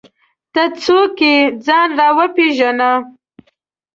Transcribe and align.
ته 0.53 0.63
څوک 0.83 1.15
یې؟ 1.27 1.35
ځان 1.65 1.89
راوپېژنه! 1.99 2.91